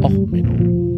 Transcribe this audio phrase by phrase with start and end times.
[0.00, 0.96] Och, Menno.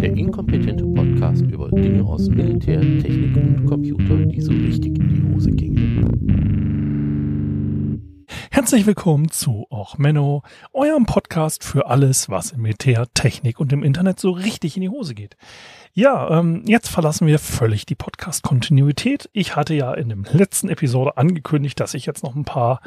[0.00, 5.34] Der inkompetente Podcast über Dinge aus Militär, Technik und Computer, die so richtig in die
[5.34, 6.02] Hose gingen.
[8.50, 13.82] Herzlich willkommen zu Och Menno, eurem Podcast für alles, was im Militär, Technik und im
[13.82, 15.36] Internet so richtig in die Hose geht.
[15.92, 19.28] Ja, ähm, jetzt verlassen wir völlig die Podcast-Kontinuität.
[19.32, 22.80] Ich hatte ja in dem letzten Episode angekündigt, dass ich jetzt noch ein paar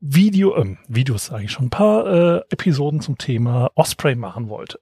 [0.00, 4.80] Video, ähm, Videos sage ich schon, ein paar äh, Episoden zum Thema Osprey machen wollte.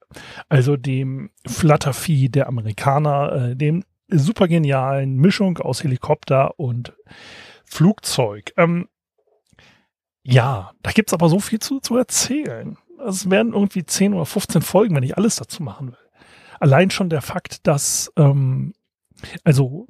[0.49, 6.95] Also dem Fluttervieh der Amerikaner, äh, dem super genialen Mischung aus Helikopter und
[7.67, 8.55] Flugzeug.
[8.57, 8.89] Ähm,
[10.23, 12.77] ja, da gibt's aber so viel zu, zu erzählen.
[13.07, 16.11] Es werden irgendwie 10 oder 15 Folgen, wenn ich alles dazu machen will.
[16.59, 18.75] Allein schon der Fakt, dass ähm,
[19.45, 19.89] also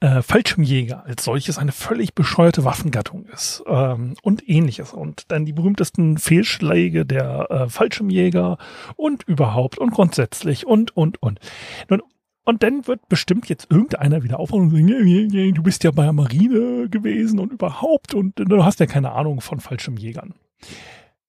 [0.00, 4.92] äh, Fallschirmjäger als solches eine völlig bescheuerte Waffengattung ist ähm, und ähnliches.
[4.92, 8.58] Und dann die berühmtesten Fehlschläge der äh, Fallschirmjäger
[8.96, 11.40] und überhaupt und grundsätzlich und, und, und.
[11.88, 12.02] Nun,
[12.48, 16.14] und dann wird bestimmt jetzt irgendeiner wieder aufwachen und sagen, du bist ja bei der
[16.14, 20.32] Marine gewesen und überhaupt und du hast ja keine Ahnung von Fallschirmjägern.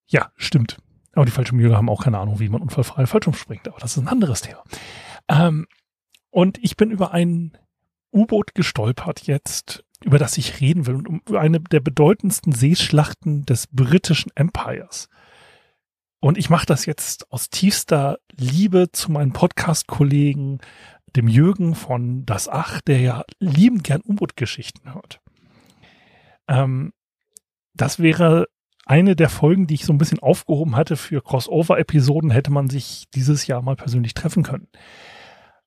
[0.07, 0.77] Ja, stimmt.
[1.11, 3.67] Aber die Fallschirmjäger haben auch keine Ahnung, wie man unfallfrei Fallschirm springt.
[3.67, 4.63] Aber das ist ein anderes Thema.
[5.27, 5.67] Ähm,
[6.29, 7.51] und ich bin über ein
[8.13, 13.67] U-Boot gestolpert jetzt, über das ich reden will und um eine der bedeutendsten Seeschlachten des
[13.67, 15.09] britischen Empires.
[16.21, 20.59] Und ich mache das jetzt aus tiefster Liebe zu meinen Podcast-Kollegen,
[21.15, 25.21] dem Jürgen von Das Ach, der ja liebend gern U-Boot-Geschichten hört.
[26.47, 26.93] Ähm,
[27.73, 28.47] das wäre
[28.85, 33.05] eine der Folgen, die ich so ein bisschen aufgehoben hatte für Crossover-Episoden, hätte man sich
[33.13, 34.67] dieses Jahr mal persönlich treffen können.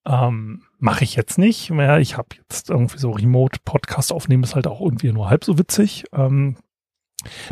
[0.04, 2.00] Ähm, Mache ich jetzt nicht mehr.
[2.00, 6.04] Ich habe jetzt irgendwie so Remote-Podcast aufnehmen, ist halt auch irgendwie nur halb so witzig.
[6.12, 6.56] Ähm,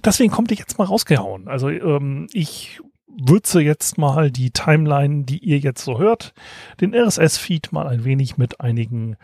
[0.05, 1.47] deswegen kommt ich jetzt mal rausgehauen.
[1.47, 2.81] Also ähm, ich
[3.19, 6.33] würze jetzt mal die Timeline, die ihr jetzt so hört,
[6.81, 9.17] den RSS-Feed mal ein wenig mit einigen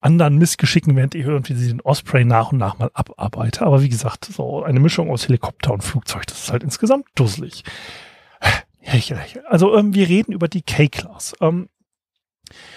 [0.00, 3.64] anderen Missgeschicken, während ich irgendwie den Osprey nach und nach mal abarbeite.
[3.64, 7.62] Aber wie gesagt, so eine Mischung aus Helikopter und Flugzeug, das ist halt insgesamt dusselig.
[9.48, 11.34] Also ähm, wir reden über die K-Class.
[11.40, 11.68] Ähm,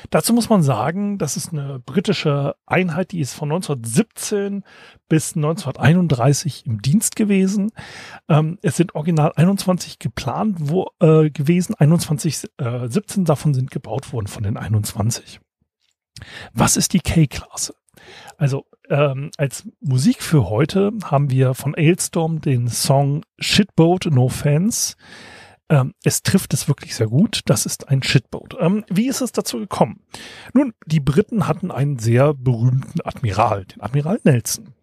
[0.09, 4.63] dazu muss man sagen, das ist eine britische Einheit, die ist von 1917
[5.09, 7.71] bis 1931 im Dienst gewesen.
[8.29, 14.11] Ähm, es sind original 21 geplant wo, äh, gewesen, 21, äh, 17 davon sind gebaut
[14.13, 15.39] worden von den 21.
[16.53, 17.75] Was ist die K-Klasse?
[18.37, 24.97] Also ähm, als Musik für heute haben wir von Ailstorm den Song Shitboat No Fans.
[25.69, 27.41] Ähm, es trifft es wirklich sehr gut.
[27.45, 28.55] Das ist ein Shitboat.
[28.59, 30.01] Ähm, wie ist es dazu gekommen?
[30.53, 34.73] Nun, die Briten hatten einen sehr berühmten Admiral, den Admiral Nelson.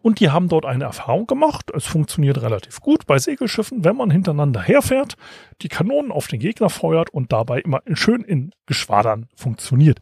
[0.00, 1.70] Und die haben dort eine Erfahrung gemacht.
[1.74, 5.16] Es funktioniert relativ gut bei Segelschiffen, wenn man hintereinander herfährt,
[5.60, 9.98] die Kanonen auf den Gegner feuert und dabei immer schön in Geschwadern funktioniert.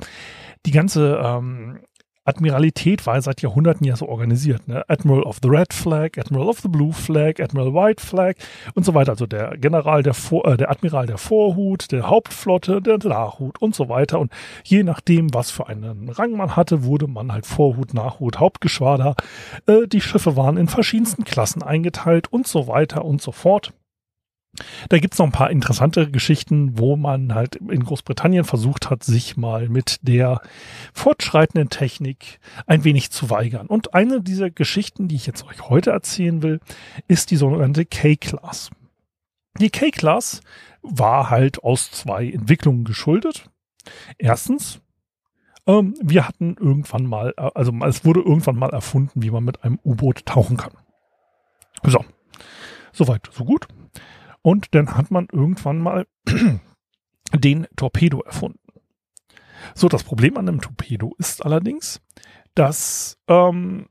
[0.66, 1.80] Die ganze ähm,
[2.26, 4.66] Admiralität war seit Jahrhunderten ja so organisiert.
[4.68, 4.84] Ne?
[4.88, 8.34] Admiral of the Red Flag, Admiral of the Blue Flag, Admiral White Flag
[8.74, 9.12] und so weiter.
[9.12, 13.74] Also der General der Vor äh, der Admiral der Vorhut, der Hauptflotte, der Nachhut und
[13.74, 14.18] so weiter.
[14.18, 14.32] Und
[14.64, 19.14] je nachdem, was für einen Rang man hatte, wurde man halt Vorhut, Nachhut, Hauptgeschwader.
[19.66, 23.72] Äh, die Schiffe waren in verschiedensten Klassen eingeteilt und so weiter und so fort.
[24.88, 29.36] Da gibt's noch ein paar interessante Geschichten, wo man halt in Großbritannien versucht hat, sich
[29.36, 30.40] mal mit der
[30.92, 33.66] fortschreitenden Technik ein wenig zu weigern.
[33.66, 36.60] Und eine dieser Geschichten, die ich jetzt euch heute erzählen will,
[37.08, 38.70] ist die sogenannte K-Class.
[39.58, 40.40] Die K-Class
[40.82, 43.50] war halt aus zwei Entwicklungen geschuldet.
[44.18, 44.80] Erstens,
[45.66, 49.64] ähm, wir hatten irgendwann mal, äh, also es wurde irgendwann mal erfunden, wie man mit
[49.64, 50.72] einem U-Boot tauchen kann.
[51.82, 52.04] So,
[52.92, 53.66] soweit, so gut.
[54.46, 56.06] Und dann hat man irgendwann mal
[57.34, 58.60] den Torpedo erfunden.
[59.74, 62.00] So, das Problem an einem Torpedo ist allerdings,
[62.54, 63.88] dass ähm,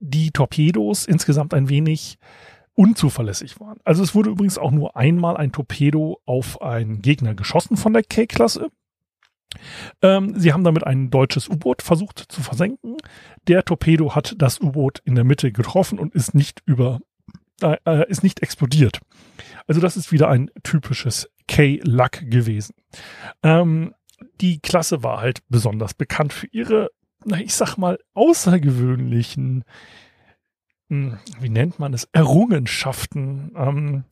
[0.00, 2.18] die Torpedos insgesamt ein wenig
[2.74, 3.78] unzuverlässig waren.
[3.84, 8.02] Also es wurde übrigens auch nur einmal ein Torpedo auf einen Gegner geschossen von der
[8.02, 8.72] K-Klasse.
[10.02, 12.96] Ähm, sie haben damit ein deutsches U-Boot versucht zu versenken.
[13.46, 16.98] Der Torpedo hat das U-Boot in der Mitte getroffen und ist nicht über
[17.62, 19.00] äh, ist nicht explodiert.
[19.66, 22.74] Also das ist wieder ein typisches K-Luck gewesen.
[23.42, 23.94] Ähm,
[24.40, 26.90] die Klasse war halt besonders bekannt für ihre,
[27.24, 29.64] na, ich sag mal, außergewöhnlichen,
[30.88, 33.52] hm, wie nennt man es, Errungenschaften.
[33.56, 34.04] Ähm,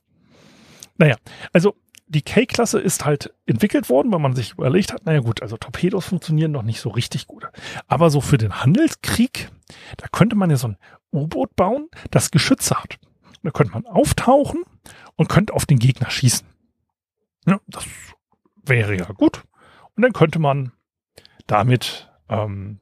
[0.99, 1.17] naja,
[1.53, 1.75] also
[2.07, 6.07] die K-Klasse ist halt entwickelt worden, weil man sich überlegt hat, naja gut, also Torpedos
[6.07, 7.49] funktionieren noch nicht so richtig gut.
[7.87, 9.51] Aber so für den Handelskrieg
[9.97, 10.77] Da könnte man ja so ein
[11.13, 12.99] U-Boot bauen, das Geschütze hat.
[13.45, 14.65] Da könnte man auftauchen
[15.17, 16.49] und könnte auf den Gegner schießen.
[17.47, 17.85] Ja, das
[18.65, 19.45] wäre ja gut.
[19.95, 20.73] Und dann könnte man
[21.47, 22.81] damit ähm,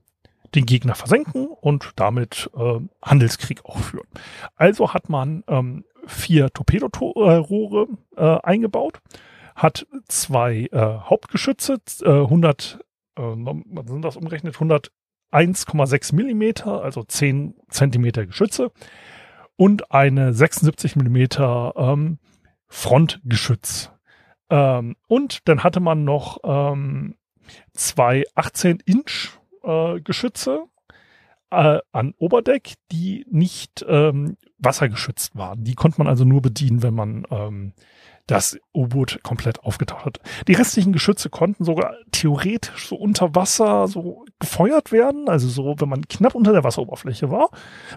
[0.54, 4.06] den Gegner versenken und damit äh, Handelskrieg auch führen.
[4.54, 9.00] Also hat man ähm, vier Torpedorohre äh, eingebaut,
[9.56, 12.78] hat zwei äh, Hauptgeschütze, äh, 100,
[13.16, 18.70] äh, was sind das umgerechnet, 101,6 Millimeter, also 10 Zentimeter Geschütze
[19.62, 22.18] und eine 76 Millimeter ähm,
[22.66, 23.92] Frontgeschütz.
[24.50, 27.14] Ähm, und dann hatte man noch ähm,
[27.72, 30.64] zwei 18 Inch äh, Geschütze
[31.52, 35.62] äh, an Oberdeck, die nicht ähm, wassergeschützt waren.
[35.62, 37.72] Die konnte man also nur bedienen, wenn man ähm,
[38.26, 40.20] das U-Boot komplett aufgetaucht hat.
[40.48, 45.88] Die restlichen Geschütze konnten sogar theoretisch so unter Wasser so gefeuert werden, also so, wenn
[45.88, 47.50] man knapp unter der Wasseroberfläche war.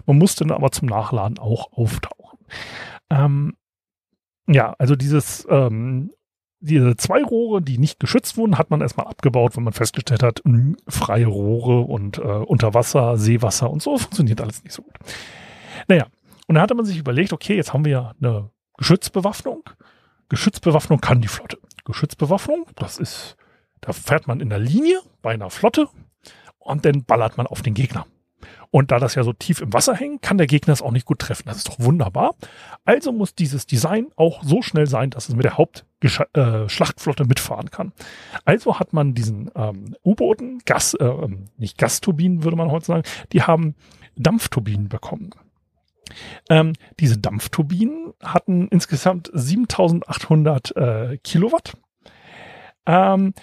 [0.04, 2.38] Man musste dann aber zum Nachladen auch auftauchen.
[3.10, 3.56] Ähm,
[4.48, 6.10] ja, also dieses ähm,
[6.60, 10.42] diese zwei Rohre, die nicht geschützt wurden, hat man erstmal abgebaut, wenn man festgestellt hat,
[10.44, 14.94] mh, hm, freie Rohre und äh, Unterwasser, Seewasser und so funktioniert alles nicht so gut.
[15.88, 16.06] Naja,
[16.46, 19.62] und da hatte man sich überlegt, okay, jetzt haben wir ja eine Geschützbewaffnung.
[20.28, 21.58] Geschützbewaffnung kann die Flotte.
[21.84, 23.36] Geschützbewaffnung, das ist,
[23.80, 25.88] da fährt man in der Linie bei einer Flotte
[26.58, 28.06] und dann ballert man auf den Gegner.
[28.70, 31.06] Und da das ja so tief im Wasser hängt, kann der Gegner es auch nicht
[31.06, 31.44] gut treffen.
[31.46, 32.34] Das ist doch wunderbar.
[32.84, 37.70] Also muss dieses Design auch so schnell sein, dass es mit der Hauptschlachtflotte äh, mitfahren
[37.70, 37.92] kann.
[38.44, 43.02] Also hat man diesen ähm, U-Booten, Gas, äh, ähm, nicht Gasturbinen würde man heute sagen,
[43.32, 43.74] die haben
[44.16, 45.30] Dampfturbinen bekommen.
[46.48, 51.76] Ähm, diese Dampfturbinen hatten insgesamt 7800 äh, Kilowatt.
[52.86, 53.34] Ähm,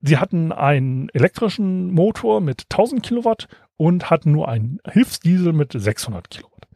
[0.00, 6.30] sie hatten einen elektrischen Motor mit 1000 Kilowatt und hatten nur einen Hilfsdiesel mit 600
[6.30, 6.66] Kilowatt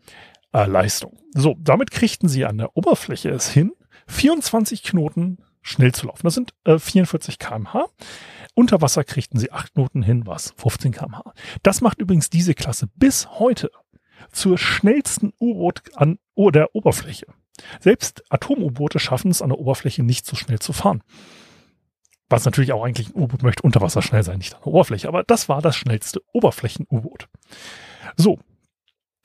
[0.52, 1.16] äh, Leistung.
[1.34, 3.72] So, damit kriegten sie an der Oberfläche es hin,
[4.08, 6.24] 24 Knoten schnell zu laufen.
[6.24, 7.86] Das sind äh, 44 kmh.
[8.54, 11.22] Unter Wasser kriegten sie 8 Knoten hin, was 15 kmh.
[11.62, 13.70] Das macht übrigens diese Klasse bis heute
[14.32, 17.26] zur schnellsten U-Boot an der Oberfläche.
[17.80, 21.02] Selbst Atom-U-Boote schaffen es an der Oberfläche nicht so schnell zu fahren.
[22.28, 25.08] Was natürlich auch eigentlich ein U-Boot möchte unter Wasser schnell sein, nicht an der Oberfläche.
[25.08, 27.28] Aber das war das schnellste Oberflächen-U-Boot.
[28.16, 28.38] So.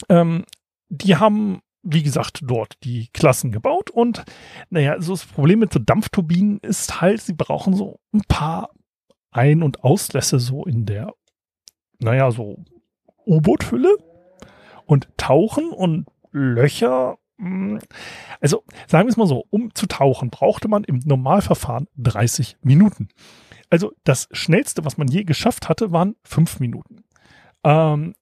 [0.10, 0.44] Ähm,
[0.90, 4.26] die haben, wie gesagt, dort die Klassen gebaut und
[4.70, 8.72] naja, so das Problem mit so Dampfturbinen ist halt, sie brauchen so ein paar
[9.32, 11.14] Ein- und Auslässe so in der,
[12.00, 12.64] naja, so
[13.26, 13.98] U-Boot-Hülle
[14.86, 17.80] und Tauchen und Löcher hm,
[18.40, 23.10] also sagen wir es mal so, um zu tauchen, brauchte man im Normalverfahren 30 Minuten.
[23.70, 27.04] Also das Schnellste, was man je geschafft hatte, waren fünf Minuten.
[27.64, 28.16] Ähm,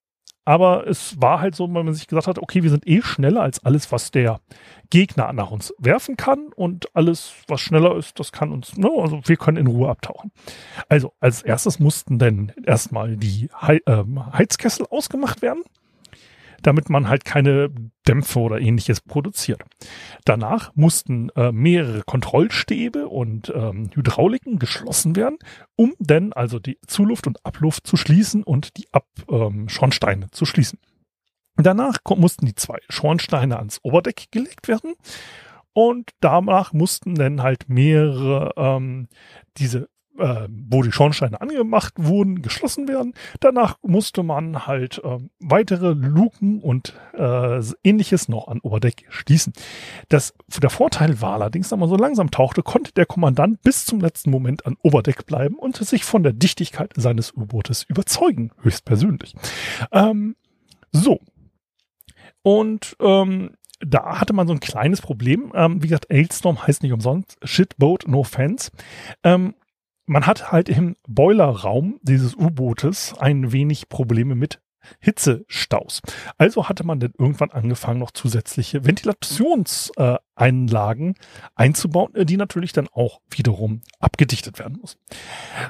[0.45, 3.41] aber es war halt so, weil man sich gesagt hat, okay, wir sind eh schneller
[3.41, 4.41] als alles, was der
[4.89, 9.21] Gegner nach uns werfen kann und alles, was schneller ist, das kann uns, ne, also
[9.23, 10.31] wir können in Ruhe abtauchen.
[10.89, 15.63] Also als erstes mussten dann erstmal die He äh, Heizkessel ausgemacht werden
[16.63, 17.69] damit man halt keine
[18.07, 19.61] Dämpfe oder ähnliches produziert.
[20.25, 25.37] Danach mussten äh, mehrere Kontrollstäbe und ähm, Hydrauliken geschlossen werden,
[25.75, 30.45] um dann also die Zuluft und Abluft zu schließen und die Ab ähm, Schornsteine zu
[30.45, 30.79] schließen.
[31.55, 34.95] Danach mussten die zwei Schornsteine ans Oberdeck gelegt werden
[35.73, 39.07] und danach mussten dann halt mehrere ähm,
[39.57, 43.13] diese äh, wo die Schornsteine angemacht wurden, geschlossen werden.
[43.39, 49.53] Danach musste man halt äh, weitere Luken und äh, ähnliches noch an Oberdeck schließen.
[50.09, 53.99] Das, der Vorteil war allerdings, dass man so langsam tauchte, konnte der Kommandant bis zum
[54.01, 59.35] letzten Moment an Oberdeck bleiben und sich von der Dichtigkeit seines U-Bootes überzeugen, höchstpersönlich.
[59.91, 60.35] Ähm,
[60.91, 61.19] so.
[62.43, 63.51] Und ähm,
[63.85, 65.51] da hatte man so ein kleines Problem.
[65.55, 68.71] Ähm, wie gesagt, Ailstorm heißt nicht umsonst Shitboat, no fans.
[69.23, 69.55] Ähm,
[70.05, 74.59] man hat halt im Boilerraum dieses U-Bootes ein wenig Probleme mit
[74.99, 76.01] Hitzestaus.
[76.37, 81.15] Also hatte man dann irgendwann angefangen, noch zusätzliche Ventilationseinlagen
[81.55, 84.97] einzubauen, die natürlich dann auch wiederum abgedichtet werden muss.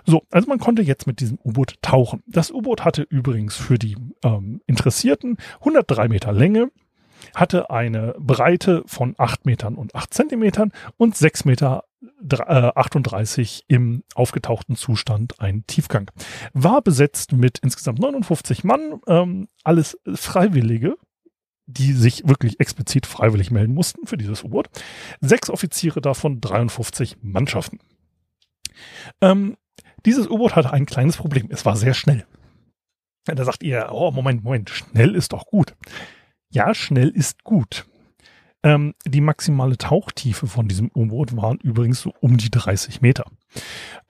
[0.05, 2.23] So, also man konnte jetzt mit diesem U-Boot tauchen.
[2.25, 6.71] Das U-Boot hatte übrigens für die ähm, Interessierten 103 Meter Länge,
[7.35, 11.85] hatte eine Breite von 8 Metern und 8 Zentimetern und 6 Meter
[12.29, 16.11] 38 äh, im aufgetauchten Zustand ein Tiefgang.
[16.53, 20.95] War besetzt mit insgesamt 59 Mann, ähm, alles Freiwillige,
[21.65, 24.69] die sich wirklich explizit freiwillig melden mussten für dieses U-Boot.
[25.21, 27.79] Sechs Offiziere davon, 53 Mannschaften.
[29.21, 29.55] Ähm,
[30.05, 31.47] dieses U-Boot hatte ein kleines Problem.
[31.49, 32.25] Es war sehr schnell.
[33.25, 35.75] Da sagt ihr, oh, Moment, Moment, schnell ist doch gut.
[36.53, 37.87] Ja, schnell ist gut.
[38.61, 43.25] Ähm, die maximale Tauchtiefe von diesem U-Boot waren übrigens so um die 30 Meter.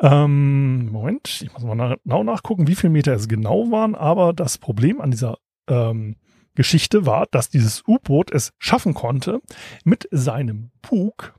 [0.01, 4.57] Ähm, Moment, ich muss mal genau nachgucken, wie viele Meter es genau waren, aber das
[4.57, 5.37] Problem an dieser
[5.69, 6.17] ähm,
[6.53, 9.39] Geschichte war, dass dieses U-Boot es schaffen konnte,
[9.85, 11.33] mit seinem Bug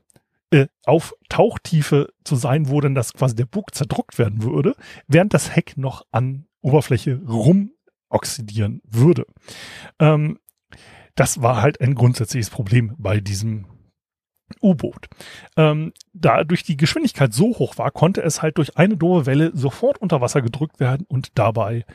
[0.49, 4.75] äh, auf Tauchtiefe zu sein, wo dann das quasi der Bug zerdruckt werden würde,
[5.07, 9.27] während das Heck noch an Oberfläche rumoxidieren würde.
[9.99, 10.39] Ähm,
[11.15, 13.67] das war halt ein grundsätzliches Problem bei diesem
[14.61, 15.07] U-Boot.
[15.57, 19.51] Ähm, da durch die Geschwindigkeit so hoch war, konnte es halt durch eine doofe Welle
[19.55, 21.85] sofort unter Wasser gedrückt werden und dabei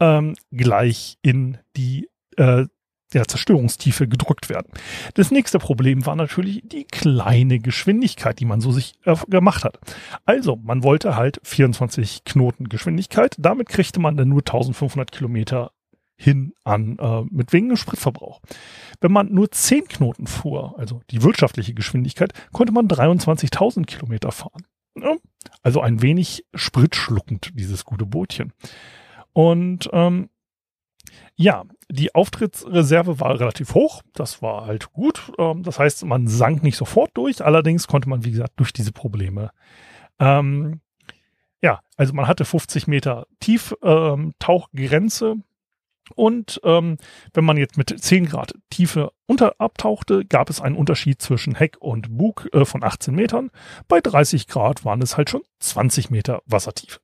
[0.00, 2.66] ähm, gleich in die äh,
[3.12, 4.72] der Zerstörungstiefe gedrückt werden.
[5.14, 9.78] Das nächste Problem war natürlich die kleine Geschwindigkeit, die man so sich äh, gemacht hat.
[10.26, 13.34] Also, man wollte halt 24 Knoten Geschwindigkeit.
[13.38, 15.72] Damit kriegte man dann nur 1500 Kilometer
[16.20, 18.40] hin an äh, mit wenigen Spritverbrauch.
[19.00, 24.66] Wenn man nur 10 Knoten fuhr, also die wirtschaftliche Geschwindigkeit, konnte man 23.000 Kilometer fahren.
[24.96, 25.16] Ja,
[25.62, 28.52] also ein wenig spritschluckend, dieses gute Bootchen.
[29.32, 30.28] Und ähm,
[31.36, 34.02] ja, die Auftrittsreserve war relativ hoch.
[34.12, 35.32] Das war halt gut.
[35.38, 37.42] Ähm, das heißt, man sank nicht sofort durch.
[37.42, 39.52] Allerdings konnte man, wie gesagt, durch diese Probleme
[40.20, 40.80] ähm,
[41.62, 45.26] ja, also man hatte 50 Meter Tieftauchgrenze.
[45.32, 45.44] Ähm,
[46.14, 46.98] und ähm,
[47.34, 51.76] wenn man jetzt mit 10 Grad Tiefe unter abtauchte, gab es einen Unterschied zwischen Heck
[51.80, 53.50] und Bug äh, von 18 Metern.
[53.88, 57.00] Bei 30 Grad waren es halt schon 20 Meter Wassertiefe.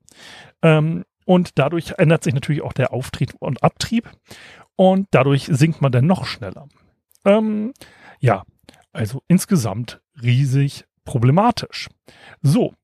[0.63, 4.11] Ähm, und dadurch ändert sich natürlich auch der Auftrieb und Abtrieb.
[4.77, 6.69] Und dadurch sinkt man dann noch schneller.
[7.25, 7.73] Ähm,
[8.21, 8.45] ja,
[8.93, 11.89] also insgesamt riesig problematisch.
[12.43, 12.75] So,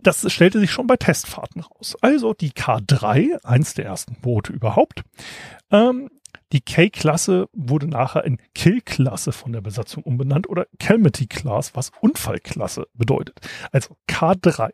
[0.00, 1.96] das stellte sich schon bei Testfahrten raus.
[2.00, 5.02] Also die K3, eins der ersten Boote überhaupt.
[5.70, 6.10] Ähm,
[6.52, 13.40] die K-Klasse wurde nachher in Kill-Klasse von der Besatzung umbenannt oder Calamity-Class, was Unfallklasse bedeutet.
[13.72, 14.70] Also K3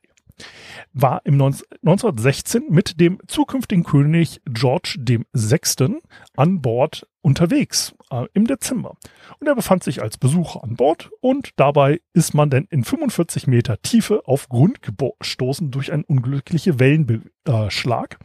[0.93, 4.97] war im 1916 mit dem zukünftigen König George
[5.33, 6.01] VI.
[6.37, 8.97] an Bord unterwegs äh, im Dezember.
[9.39, 13.47] Und er befand sich als Besucher an Bord und dabei ist man dann in 45
[13.47, 18.19] Meter Tiefe auf Grund gestoßen durch einen unglücklichen Wellenbeschlag.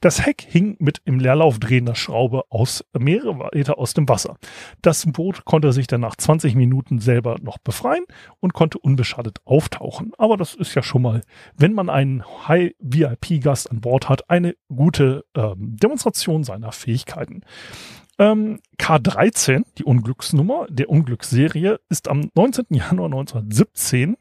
[0.00, 4.36] Das Heck hing mit im Leerlauf drehender Schraube aus mehrere Meter aus dem Wasser.
[4.82, 8.04] Das Boot konnte sich dann nach 20 Minuten selber noch befreien
[8.40, 10.12] und konnte unbeschadet auftauchen.
[10.18, 11.22] Aber das ist ja schon mal,
[11.56, 17.42] wenn man einen High-VIP-Gast an Bord hat, eine gute ähm, Demonstration seiner Fähigkeiten.
[18.18, 22.66] Ähm, K13, die Unglücksnummer der Unglücksserie, ist am 19.
[22.70, 24.16] Januar 1917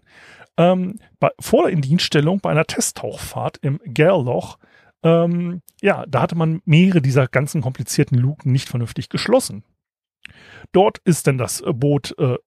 [0.58, 4.58] ähm, bei, vor der Indienststellung bei einer Testtauchfahrt im Gerloch
[5.06, 9.64] ähm, ja, da hatte man mehrere dieser ganzen komplizierten Luken nicht vernünftig geschlossen.
[10.72, 12.38] Dort ist dann das Boot äh,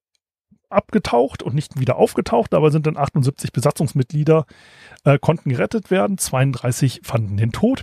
[0.70, 2.52] abgetaucht und nicht wieder aufgetaucht.
[2.52, 4.46] Dabei sind dann 78 Besatzungsmitglieder
[5.04, 7.82] äh, konnten gerettet werden, 32 fanden den Tod.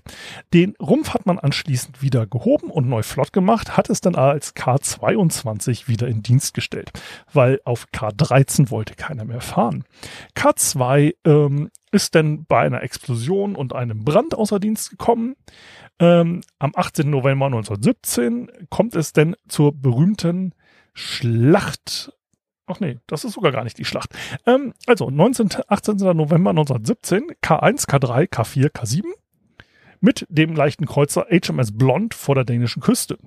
[0.53, 4.55] Den Rumpf hat man anschließend wieder gehoben und neu flott gemacht, hat es dann als
[4.55, 6.91] K22 wieder in Dienst gestellt,
[7.31, 9.85] weil auf K13 wollte keiner mehr fahren.
[10.35, 15.35] K2 ähm, ist dann bei einer Explosion und einem Brand außer Dienst gekommen.
[15.99, 17.09] Ähm, am 18.
[17.09, 20.53] November 1917 kommt es denn zur berühmten
[20.93, 22.11] Schlacht
[22.67, 24.09] Ach nee, das ist sogar gar nicht die Schlacht.
[24.45, 25.97] Ähm, also 19, 18.
[25.97, 29.03] November 1917, K1, K3, K4, K7
[30.01, 33.17] mit dem leichten Kreuzer HMS Blond vor der dänischen Küste.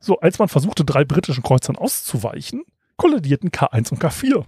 [0.00, 2.62] So, als man versuchte, drei britischen Kreuzern auszuweichen,
[2.96, 4.44] kollidierten K1 und K4.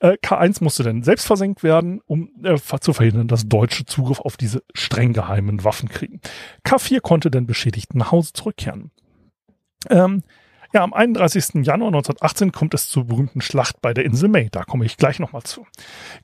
[0.00, 4.36] Äh, K1 musste dann selbst versenkt werden, um äh, zu verhindern, dass Deutsche Zugriff auf
[4.36, 6.20] diese streng geheimen Waffen kriegen.
[6.64, 8.90] K4 konnte dann beschädigt nach Hause zurückkehren.
[9.88, 10.22] Ähm,
[10.72, 11.66] ja, am 31.
[11.66, 14.48] Januar 1918 kommt es zur berühmten Schlacht bei der Insel May.
[14.50, 15.66] Da komme ich gleich nochmal zu.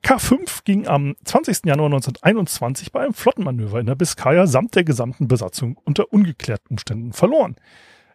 [0.05, 1.67] K5 ging am 20.
[1.67, 7.13] Januar 1921 bei einem Flottenmanöver in der Biskaya samt der gesamten Besatzung unter ungeklärten Umständen
[7.13, 7.57] verloren.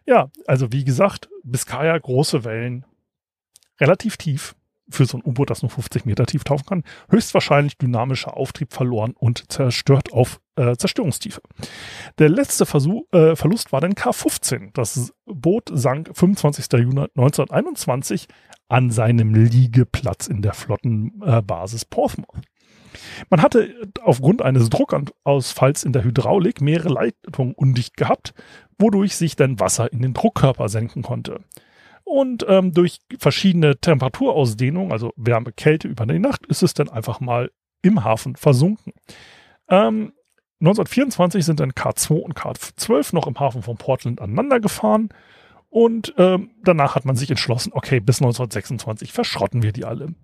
[0.06, 2.84] Ja, also wie gesagt, Biskaya, große Wellen,
[3.80, 4.54] relativ tief
[4.88, 9.14] für so ein U-Boot, das nur 50 Meter tief tauchen kann, höchstwahrscheinlich dynamischer Auftrieb verloren
[9.18, 11.40] und zerstört auf äh, Zerstörungstiefe.
[12.18, 14.70] Der letzte Versuch, äh, Verlust war dann K15.
[14.72, 16.66] Das Boot sank 25.
[16.72, 18.28] Juni 1921
[18.68, 22.40] an seinem Liegeplatz in der Flottenbasis äh, Portsmouth.
[23.30, 28.34] Man hatte aufgrund eines Druckausfalls in der Hydraulik mehrere Leitungen undicht gehabt,
[28.78, 31.40] wodurch sich dann Wasser in den Druckkörper senken konnte.
[32.04, 37.20] Und ähm, durch verschiedene Temperaturausdehnungen, also Wärme, Kälte über die Nacht, ist es dann einfach
[37.20, 38.92] mal im Hafen versunken.
[39.68, 40.12] Ähm,
[40.62, 45.08] 1924 sind dann K2 und K12 noch im Hafen von Portland aneinander gefahren.
[45.70, 50.14] Und ähm, danach hat man sich entschlossen, okay, bis 1926 verschrotten wir die alle.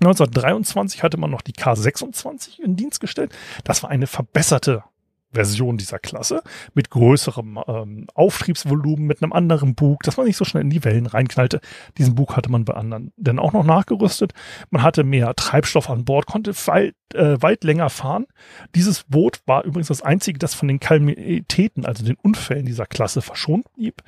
[0.00, 3.34] 1923 hatte man noch die K26 in Dienst gestellt.
[3.64, 4.84] Das war eine verbesserte
[5.32, 6.42] Version dieser Klasse
[6.74, 10.84] mit größerem ähm, Auftriebsvolumen, mit einem anderen Bug, dass man nicht so schnell in die
[10.84, 11.60] Wellen reinknallte.
[11.96, 14.32] Diesen Bug hatte man bei anderen denn auch noch nachgerüstet.
[14.70, 18.26] Man hatte mehr Treibstoff an Bord, konnte weit, äh, weit länger fahren.
[18.74, 23.22] Dieses Boot war übrigens das einzige, das von den Kalamitäten, also den Unfällen dieser Klasse
[23.22, 24.02] verschont blieb.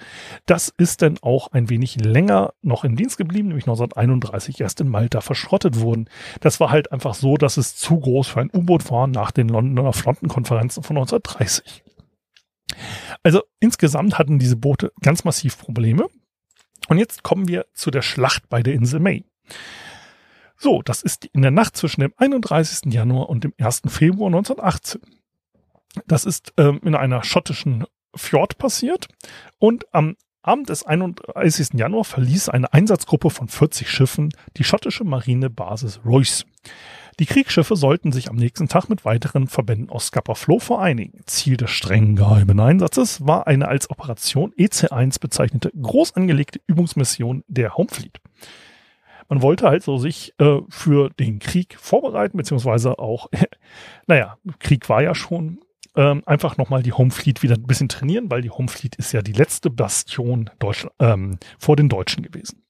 [0.47, 4.89] Das ist dann auch ein wenig länger noch im Dienst geblieben, nämlich 1931 erst in
[4.89, 6.09] Malta verschrottet wurden.
[6.41, 9.49] Das war halt einfach so, dass es zu groß für ein U-Boot war nach den
[9.49, 11.83] Londoner Frontenkonferenzen von 1930.
[13.23, 16.07] Also insgesamt hatten diese Boote ganz massiv Probleme.
[16.89, 19.25] Und jetzt kommen wir zu der Schlacht bei der Insel May.
[20.63, 22.93] So, das ist in der Nacht zwischen dem 31.
[22.95, 23.83] Januar und dem 1.
[23.89, 25.01] Februar 1918.
[26.07, 29.09] Das ist ähm, in einer schottischen Fjord passiert
[29.59, 31.71] und am Abend des 31.
[31.75, 36.47] Januar verließ eine Einsatzgruppe von 40 Schiffen die schottische Marinebasis Royce.
[37.19, 41.23] Die Kriegsschiffe sollten sich am nächsten Tag mit weiteren Verbänden aus Scapa Flow vereinigen.
[41.27, 47.77] Ziel des strengen geheimen Einsatzes war eine als Operation EC1 bezeichnete groß angelegte Übungsmission der
[47.77, 48.21] Home Fleet.
[49.29, 53.29] Man wollte halt so sich äh, für den Krieg vorbereiten, beziehungsweise auch,
[54.07, 55.61] naja, Krieg war ja schon,
[55.97, 59.13] ähm, einfach nochmal die Home Fleet wieder ein bisschen trainieren, weil die Home Fleet ist
[59.13, 62.63] ja die letzte Bastion Deutsch, ähm, vor den Deutschen gewesen.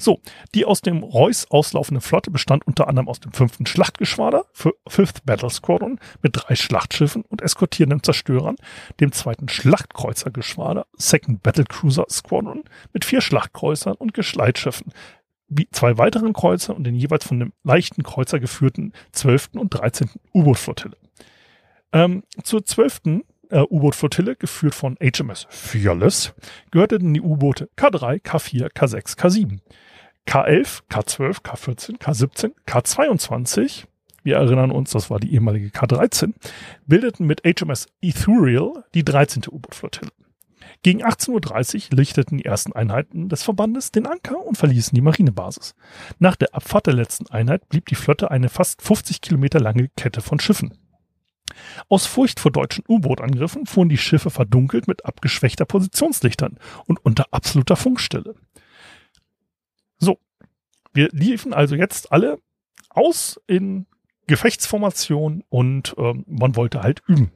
[0.00, 0.20] So,
[0.56, 4.46] die aus dem Reuss auslaufende Flotte bestand unter anderem aus dem fünften Schlachtgeschwader,
[4.88, 8.56] Fifth Battle Squadron mit drei Schlachtschiffen und eskortierenden Zerstörern,
[8.98, 14.92] dem zweiten Schlachtkreuzergeschwader, Second Battle Cruiser Squadron mit vier Schlachtkreuzern und Geschleitschiffen,
[15.70, 20.96] zwei weiteren Kreuzer und den jeweils von dem leichten Kreuzer geführten zwölften und dreizehnten U-Boot-Flottille.
[21.92, 26.34] Ähm, zur zwölften äh, U-Boot-Flottille, geführt von HMS Fearless,
[26.70, 29.58] gehörten die U-Boote K3, K4, K6, K7.
[30.26, 33.86] K11, K12, K14, K17, K22,
[34.22, 36.32] wir erinnern uns, das war die ehemalige K13,
[36.86, 39.42] bildeten mit HMS Ethereal die 13.
[39.50, 40.10] U-Boot-Flottille.
[40.82, 45.74] Gegen 18.30 Uhr lichteten die ersten Einheiten des Verbandes den Anker und verließen die Marinebasis.
[46.18, 50.22] Nach der Abfahrt der letzten Einheit blieb die Flotte eine fast 50 Kilometer lange Kette
[50.22, 50.76] von Schiffen.
[51.88, 57.76] Aus Furcht vor deutschen U-Boot-Angriffen fuhren die Schiffe verdunkelt mit abgeschwächter Positionslichtern und unter absoluter
[57.76, 58.34] Funkstille.
[59.98, 60.18] So,
[60.92, 62.38] wir liefen also jetzt alle
[62.90, 63.86] aus in
[64.26, 67.30] Gefechtsformation und ähm, man wollte halt üben.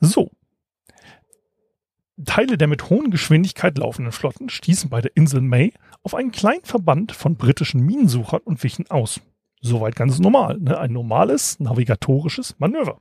[0.00, 0.30] So.
[2.24, 5.72] Teile der mit hohen Geschwindigkeit laufenden Flotten stießen bei der Insel May
[6.02, 9.20] auf einen kleinen Verband von britischen Minensuchern und wichen aus.
[9.60, 10.58] Soweit ganz normal.
[10.58, 10.78] Ne?
[10.78, 13.00] Ein normales navigatorisches Manöver.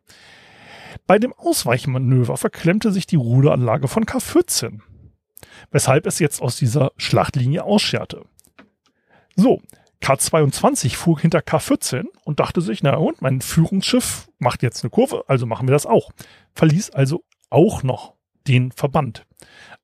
[1.08, 4.80] Bei dem Ausweichmanöver verklemmte sich die Ruderanlage von K14,
[5.72, 8.26] weshalb es jetzt aus dieser Schlachtlinie ausscherte.
[9.36, 9.62] So,
[10.02, 15.24] K22 fuhr hinter K14 und dachte sich, na und, mein Führungsschiff macht jetzt eine Kurve,
[15.28, 16.12] also machen wir das auch.
[16.54, 18.16] Verließ also auch noch
[18.48, 19.26] den Verband.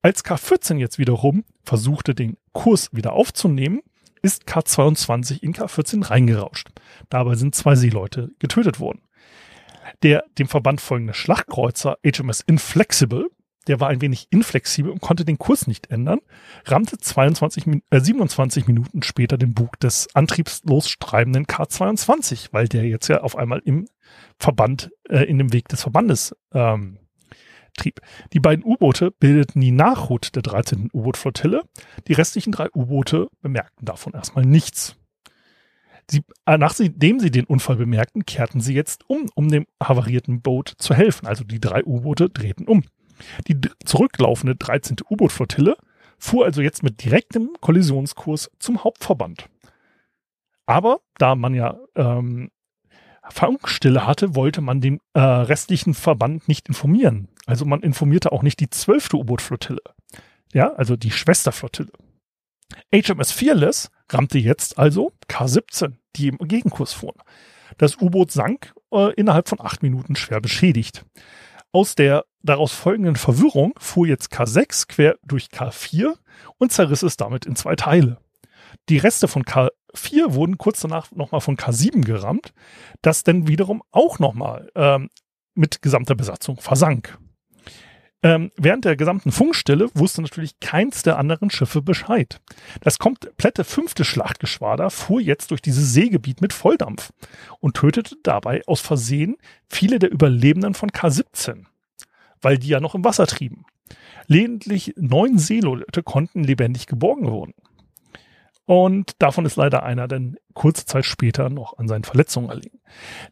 [0.02, 3.80] Als K14 jetzt wiederum versuchte, den Kurs wieder aufzunehmen,
[4.22, 6.68] ist K22 in K14 reingerauscht.
[7.08, 9.02] Dabei sind zwei Seeleute getötet worden.
[10.02, 13.30] Der dem Verband folgende Schlachtkreuzer HMS Inflexible,
[13.66, 16.20] der war ein wenig inflexibel und konnte den Kurs nicht ändern,
[16.64, 23.08] rammte 22, äh, 27 Minuten später den Bug des antriebslos streibenden K22, weil der jetzt
[23.08, 23.86] ja auf einmal im
[24.38, 26.98] Verband, äh, in dem Weg des Verbandes ähm,
[27.78, 28.00] trieb.
[28.32, 30.90] Die beiden U-Boote bildeten die Nachhut der 13.
[30.92, 31.62] U-Boot-Flottille.
[32.06, 34.96] Die restlichen drei U-Boote bemerkten davon erstmal nichts.
[36.10, 40.74] Sie, äh, nachdem sie den Unfall bemerkten, kehrten sie jetzt um, um dem havarierten Boot
[40.78, 41.26] zu helfen.
[41.26, 42.82] Also die drei U-Boote drehten um.
[43.46, 44.96] Die zurücklaufende 13.
[45.10, 45.76] U-Boot-Flottille
[46.18, 49.48] fuhr also jetzt mit direktem Kollisionskurs zum Hauptverband.
[50.66, 52.50] Aber da man ja ähm,
[53.30, 57.28] Funkstille hatte, wollte man den äh, restlichen Verband nicht informieren.
[57.46, 59.82] Also man informierte auch nicht die zwölfte U-Boot-Flottille.
[60.52, 61.92] Ja, also die Schwesterflottille.
[62.92, 67.20] HMS Fearless rammte jetzt also K-17, die im Gegenkurs fuhren.
[67.76, 71.04] Das U-Boot sank äh, innerhalb von acht Minuten schwer beschädigt.
[71.72, 76.14] Aus der daraus folgenden Verwirrung fuhr jetzt K6 quer durch K4
[76.56, 78.18] und zerriss es damit in zwei Teile.
[78.88, 79.44] Die Reste von
[79.94, 82.52] K4 wurden kurz danach nochmal von K7 gerammt,
[83.02, 85.08] das dann wiederum auch nochmal ähm,
[85.54, 87.18] mit gesamter Besatzung versank.
[88.20, 92.40] Ähm, während der gesamten Funkstille wusste natürlich keins der anderen Schiffe Bescheid.
[92.80, 97.12] Das komplette fünfte Schlachtgeschwader fuhr jetzt durch dieses Seegebiet mit Volldampf
[97.60, 99.36] und tötete dabei aus Versehen
[99.68, 101.66] viele der Überlebenden von K-17,
[102.42, 103.64] weil die ja noch im Wasser trieben.
[104.26, 107.54] Lediglich neun Seeleute konnten lebendig geborgen werden.
[108.68, 112.80] Und davon ist leider einer dann kurze Zeit später noch an seinen Verletzungen erlegen.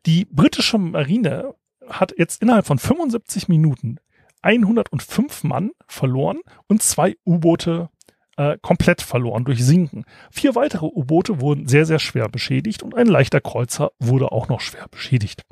[0.07, 1.53] Die britische Marine
[1.87, 3.99] hat jetzt innerhalb von 75 Minuten
[4.40, 7.90] 105 Mann verloren und zwei U-Boote
[8.38, 10.07] äh, komplett verloren durch Sinken.
[10.31, 14.61] Vier weitere U-Boote wurden sehr, sehr schwer beschädigt und ein leichter Kreuzer wurde auch noch
[14.61, 15.42] schwer beschädigt.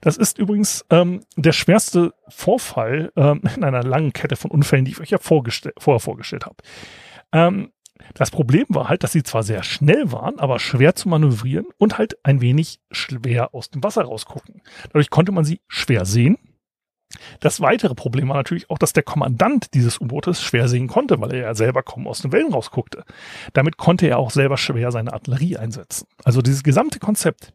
[0.00, 4.92] Das ist übrigens ähm, der schwerste Vorfall ähm, in einer langen Kette von Unfällen, die
[4.92, 6.56] ich euch ja vorgestell vorher vorgestellt habe.
[7.32, 7.72] Ähm,
[8.14, 11.98] das Problem war halt, dass sie zwar sehr schnell waren, aber schwer zu manövrieren und
[11.98, 14.62] halt ein wenig schwer aus dem Wasser rausgucken.
[14.84, 16.38] Dadurch konnte man sie schwer sehen.
[17.40, 21.34] Das weitere Problem war natürlich auch, dass der Kommandant dieses U-Bootes schwer sehen konnte, weil
[21.34, 23.04] er ja selber kaum aus den Wellen rausguckte.
[23.52, 26.06] Damit konnte er auch selber schwer seine Artillerie einsetzen.
[26.24, 27.52] Also dieses gesamte Konzept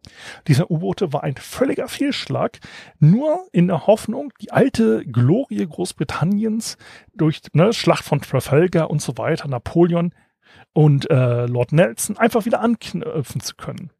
[0.47, 2.59] dieser U-Boote war ein völliger Fehlschlag,
[2.99, 6.77] nur in der Hoffnung, die alte Glorie Großbritanniens
[7.15, 10.13] durch ne, Schlacht von Trafalgar und so weiter, Napoleon
[10.73, 13.91] und äh, Lord Nelson einfach wieder anknüpfen zu können.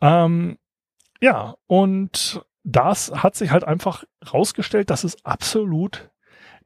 [0.00, 0.58] Ähm,
[1.20, 6.10] ja, und das hat sich halt einfach rausgestellt, dass es absolut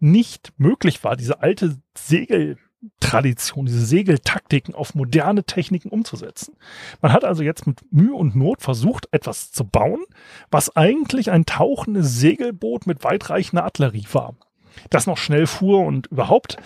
[0.00, 6.56] nicht möglich war, diese alte Segeltradition, diese Segeltaktiken auf moderne Techniken umzusetzen.
[7.00, 10.04] Man hat also jetzt mit Mühe und Not versucht, etwas zu bauen,
[10.50, 14.36] was eigentlich ein tauchendes Segelboot mit weitreichender Artillerie war
[14.90, 16.56] das noch schnell fuhr und überhaupt,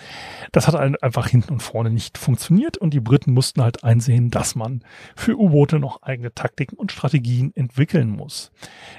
[0.51, 4.55] das hat einfach hinten und vorne nicht funktioniert und die Briten mussten halt einsehen, dass
[4.55, 4.83] man
[5.15, 8.51] für U-Boote noch eigene Taktiken und Strategien entwickeln muss.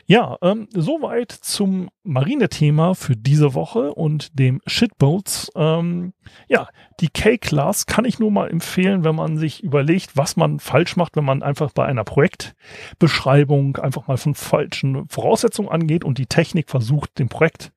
[0.07, 5.51] Ja, ähm, soweit zum Marinethema für diese Woche und dem Shitboats.
[5.57, 6.13] Ähm,
[6.49, 6.69] ja,
[7.01, 11.17] die K-Class kann ich nur mal empfehlen, wenn man sich überlegt, was man falsch macht,
[11.17, 16.71] wenn man einfach bei einer Projektbeschreibung einfach mal von falschen Voraussetzungen angeht und die Technik
[16.71, 17.73] versucht, dem Projekt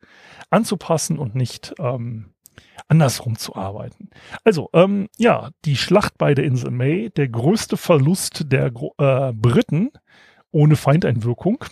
[0.49, 2.33] anzupassen und nicht ähm,
[2.88, 4.10] andersrum zu arbeiten.
[4.43, 9.91] Also, ähm, ja, die Schlacht bei der Insel May, der größte Verlust der äh, Briten
[10.51, 11.63] ohne Feindeinwirkung,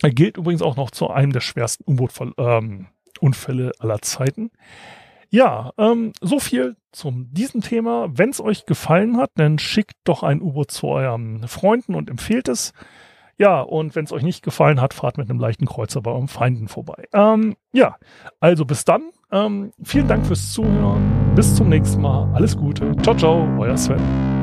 [0.00, 4.50] er gilt übrigens auch noch zu einem der schwersten U-Boot-Unfälle ähm, aller Zeiten.
[5.30, 8.08] Ja, ähm, so viel zum diesem Thema.
[8.10, 12.48] Wenn es euch gefallen hat, dann schickt doch ein U-Boot zu euren Freunden und empfehlt
[12.48, 12.72] es.
[13.38, 16.28] Ja, und wenn es euch nicht gefallen hat, fahrt mit einem leichten Kreuzer bei euren
[16.28, 17.04] Feinden vorbei.
[17.12, 17.96] Ähm, ja,
[18.40, 19.10] also bis dann.
[19.30, 21.32] Ähm, vielen Dank fürs Zuhören.
[21.34, 22.28] Bis zum nächsten Mal.
[22.34, 22.96] Alles Gute.
[23.02, 24.37] Ciao, ciao, euer Sven.